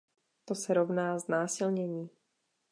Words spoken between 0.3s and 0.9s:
To se